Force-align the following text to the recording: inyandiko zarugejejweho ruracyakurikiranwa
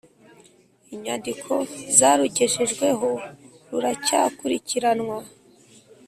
inyandiko 0.93 1.53
zarugejejweho 1.97 3.09
ruracyakurikiranwa 3.69 5.17